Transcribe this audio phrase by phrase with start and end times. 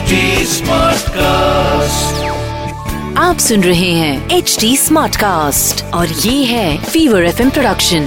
[0.00, 0.18] HD
[0.50, 2.20] Smartcast.
[3.18, 8.06] आप सुन रहे हैं एच डी स्मार्ट कास्ट और ये है फीवर एफ प्रोडक्शन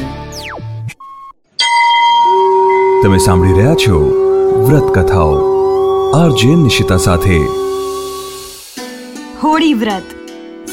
[3.03, 3.99] તમે સાંભળી રહ્યા છો
[4.63, 5.35] વ્રત કથાઓ
[6.15, 7.37] આરજે નિશિતા સાથે
[9.41, 10.15] હોળી વ્રત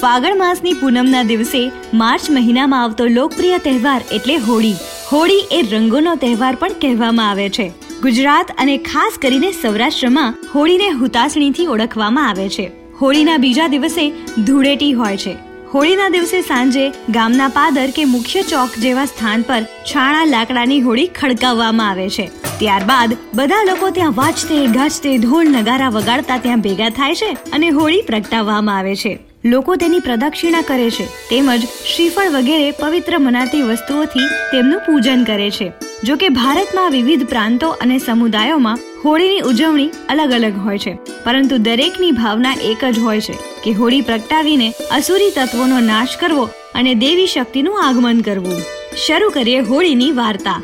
[0.00, 1.62] ફાગણ માસની પૂનમના દિવસે
[1.96, 4.76] માર્ચ મહિનામાં આવતો લોકપ્રિય તહેવાર એટલે હોળી
[5.08, 7.68] હોળી એ રંગોનો તહેવાર પણ કહેવામાં આવે છે
[8.02, 12.71] ગુજરાત અને ખાસ કરીને સૌરાષ્ટ્રમાં હોળીને હુતાસણીથી ઓળખવામાં આવે છે.
[13.02, 14.09] હોળીના બીજા દિવસે
[14.45, 15.34] ધૂળેટી હોય છે.
[15.73, 21.89] હોળીના દિવસે સાંજે ગામના પાદર કે મુખ્ય ચોક જેવા સ્થાન પર છાણા લાકડાની હોળી ખડકાવવામાં
[21.89, 22.30] આવે છે.
[22.59, 28.02] ત્યારબાદ બધા લોકો ત્યાં વાંચતે ગાજતે, ઢોલ નગારા વગાડતા ત્યાં ભેગા થાય છે અને હોળી
[28.02, 29.20] પ્રગટાવવામાં આવે છે.
[29.45, 31.05] લોકો તેની પ્રદક્ષિણા કરે છે.
[31.05, 31.61] તેમજ
[31.95, 35.72] શ્રીફળ વગેરે પવિત્ર મનાતી વસ્તુઓથી તેમનું પૂજન કરે છે.
[36.03, 40.97] જો કે ભારતમાં વિવિધ પ્રાંતો અને સમુદાયોમાં હોળીની ઉજવણી અલગ અલગ હોય છે.
[41.23, 46.95] પરંતુ દરેકની ભાવના એક જ હોય છે કે હોળી પ્રગટાવીને અસુરી તત્વોનો નાશ કરવો અને
[46.95, 48.61] દેવી શક્તિનું આગમન કરવું.
[49.08, 50.63] શરૂ કરીએ હોળીની વાર્તા.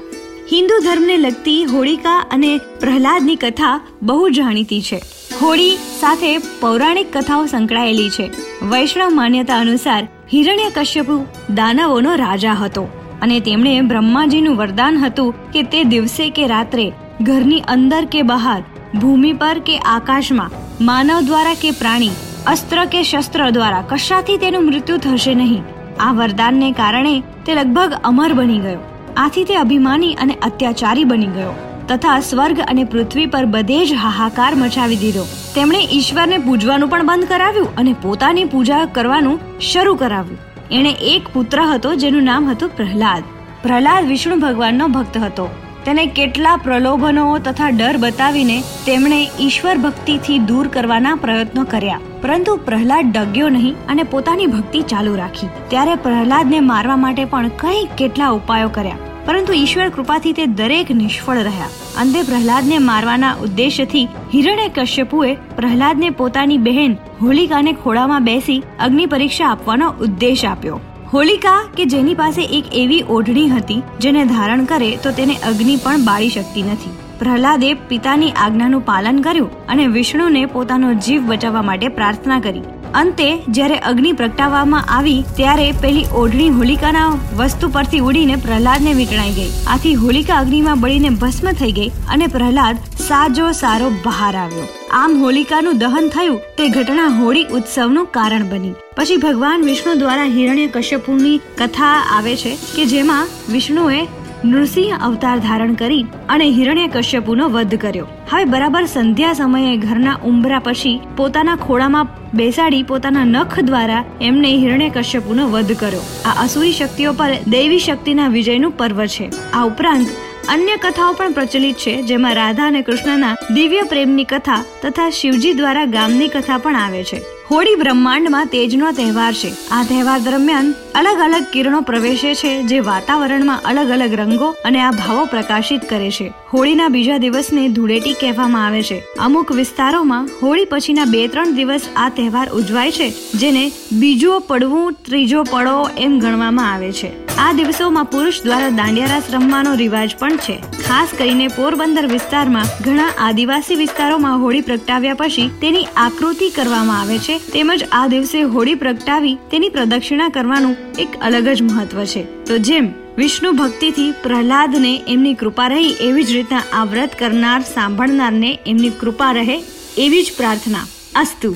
[0.51, 5.01] હિન્દુ ધર્મને લગતી હોળિકા અને પ્રહલાદની કથા બહુ જાણીતી છે.
[5.41, 8.31] હોળી સાથે પૌરાણિક કથાઓ સંકળાયેલી છે.
[8.61, 12.96] વૈષ્ણવ માન્યતા અનુસાર હિરણ્ય કશ્યપુ દાનવોનો રાજા હતો.
[13.21, 18.63] અને તેમણે બ્રહ્માજીનું વરદાન હતું કે તે દિવસે કે રાત્રે ઘરની અંદર કે બહાર,
[19.01, 20.51] ભૂમિ પર કે આકાશમાં,
[20.81, 22.11] માનવ દ્વારા કે પ્રાણી,
[22.47, 25.63] અસ્ત્ર કે શસ્ત્ર દ્વારા કશાથી તેનું મૃત્યુ થશે નહીં.
[25.99, 28.79] આ વરદાનને કારણે તે લગભગ અમર બની ગયો.
[29.17, 31.55] આથી તે અભિમાની અને અત્યાચારી બની ગયો.
[31.87, 35.23] તથા સ્વર્ગ અને પૃથ્વી પર બધે જ હાહાકાર મચાવી દીધો.
[35.55, 40.56] તેમણે ઈશ્વરને પૂજવાનું પણ બંધ કરાવ્યું અને પોતાની પૂજા કરવાનું શરૂ કરાવ્યું.
[40.71, 43.23] એણે એક પુત્ર હતો જેનું નામ હતું પ્રહલાદ.
[43.63, 45.49] પ્રહલાદ વિષ્ણુ ભગવાનનો ભક્ત હતો.
[45.85, 51.99] તેને કેટલા પ્રલોભનો તથા ડર બતાવીને તેમણે ઈશ્વર ભક્તિથી દૂર કરવાના પ્રયત્નો કર્યા.
[52.21, 55.47] પરંતુ પ્રહલાદ ડગ્યો નહીં અને પોતાની ભક્તિ ચાલુ રાખી.
[55.67, 58.97] ત્યારે પ્રહલાદને મારવા માટે પણ કઈ કેટલા ઉપાયો કર્યા.
[59.27, 61.71] પરંતુ ઈશ્વર કૃપાથી તે દરેક નિષ્ફળ રહ્યા.
[62.01, 69.89] અંતે પ્રહલાદને મારવાના ઉદ્દેશ્યથી હિરણ્ય કશ્યપુએ પ્રહલાદને પોતાની બહેન હોલિકાને ખોળામાં બેસી અગ્નિ પરીક્ષા આપવાનો
[70.07, 70.77] ઉદ્દેશ આપ્યો.
[71.13, 76.07] હોલિકા કે જેની પાસે એક એવી ઓઢણી હતી જેને ધારણ કરે તો તેને અગ્નિ પણ
[76.07, 76.95] બાળી શકતી નથી.
[77.19, 82.65] પ્રહલાદે પિતાની આજ્ઞાનું પાલન કર્યું અને વિષ્ણુને પોતાનો જીવ બચાવવા માટે પ્રાર્થના કરી.
[82.99, 87.09] અંતે જ્યારે અગ્નિ પ્રગટાવવામાં આવી ત્યારે પેલી ઓઢણી હોલિકાના
[87.39, 89.51] વસ્તુ પરથી ઉડીને પ્રહલાદને વીંટણાઈ ગઈ.
[89.67, 94.67] આથી હોલિકા અગ્નિમાં બળીને ભસ્મ થઈ ગઈ અને પ્રહલાદ સાજો સારો બહાર આવ્યો.
[94.91, 98.75] આમ હોલિકાનું દહન થયું તે ઘટના હોળી ઉત્સવનું કારણ બની.
[98.95, 103.99] પછી ભગવાન વિષ્ણુ દ્વારા હિરણ્ય કશ્યપુની કથા આવે છે કે જેમાં વિષ્ણુએ
[104.45, 108.07] નૃસિંહ અવતાર ધારણ કરી અને હિરણ્ય કશ્યપુનો વધ કર્યો.
[108.31, 114.89] હવે બરાબર સંધ્યા સમયે ઘરના ઉંબરા પછી પોતાના ખોળામાં બેસાડી પોતાના નખ દ્વારા એમને હિરણ્ય
[114.89, 116.01] કશ્યપુનો વધ કર્યો.
[116.25, 119.29] આ અસુરી શક્તિઓ પર દૈવી શક્તિના વિજયનું પર્વ છે.
[119.53, 120.07] આ ઉપરાંત
[120.49, 125.85] અન્ય કથાઓ પણ પ્રચલિત છે, જેમાં રાધા અને કૃષ્ણના દિવ્ય પ્રેમની કથા તથા શિવજી દ્વારા
[125.85, 127.36] ગામની કથા પણ આવે છે.
[127.49, 129.51] હોળી બ્રહ્માંડમાં તેજનો તહેવાર છે.
[129.71, 134.91] આ તહેવાર દરમિયાન અલગ અલગ કિરણો પ્રવેશે છે, જે વાતાવરણમાં અલગ અલગ રંગો અને આ
[134.91, 136.27] ભાવો પ્રકાશિત કરે છે.
[136.53, 138.99] હોળીના બીજા દિવસને ધૂળેટી કહેવામાં આવે છે.
[139.27, 143.07] અમુક વિસ્તારોમાં હોળી પછીના બે ત્રણ દિવસ આ તહેવાર ઉજવાય છે,
[143.41, 143.63] જેને
[144.01, 147.26] બીજો પડવું, ત્રીજો પડો એમ ગણવામાં આવે છે.
[147.39, 150.55] આ દિવસોમાં પુરુષ દ્વારા દાંડિયારાસ રમવાનો રિવાજ પણ છે.
[150.87, 157.37] ખાસ કરીને પોરબંદર વિસ્તારમાં ઘણા આદિવાસી વિસ્તારોમાં હોળી પ્રગટાવ્યા પછી તેની આકૃતિ કરવામાં આવે છે.
[157.37, 162.43] તેમજ આ દિવસે હોળી પ્રગટાવી તેની પ્રદક્ષિણા કરવાનું એક અલગ જ મહત્વ છે.
[162.45, 168.59] તો જેમ વિષ્ણુ ભક્તિથી પ્રહલાદને એમની કૃપા રહી, એવી જ રીતના આ વ્રત કરનાર, સાંભળનારને
[168.65, 169.63] એમની કૃપા રહે,
[169.97, 170.85] એવી જ પ્રાર્થના.
[171.15, 171.55] અસ્તુ.